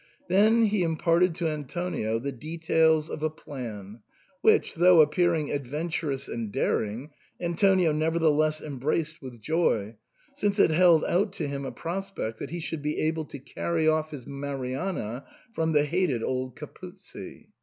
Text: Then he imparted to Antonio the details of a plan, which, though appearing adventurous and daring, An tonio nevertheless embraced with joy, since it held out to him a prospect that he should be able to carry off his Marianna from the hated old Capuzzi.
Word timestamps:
Then 0.29 0.65
he 0.65 0.81
imparted 0.81 1.35
to 1.35 1.47
Antonio 1.47 2.17
the 2.17 2.31
details 2.31 3.07
of 3.07 3.21
a 3.21 3.29
plan, 3.29 3.99
which, 4.41 4.73
though 4.73 4.99
appearing 4.99 5.51
adventurous 5.51 6.27
and 6.27 6.51
daring, 6.51 7.11
An 7.39 7.55
tonio 7.55 7.91
nevertheless 7.93 8.63
embraced 8.63 9.21
with 9.21 9.39
joy, 9.39 9.97
since 10.33 10.57
it 10.57 10.71
held 10.71 11.03
out 11.05 11.33
to 11.33 11.47
him 11.47 11.65
a 11.65 11.71
prospect 11.71 12.39
that 12.39 12.49
he 12.49 12.59
should 12.59 12.81
be 12.81 12.97
able 12.97 13.25
to 13.25 13.37
carry 13.37 13.87
off 13.87 14.09
his 14.09 14.25
Marianna 14.25 15.23
from 15.53 15.71
the 15.71 15.85
hated 15.85 16.23
old 16.23 16.55
Capuzzi. 16.55 17.49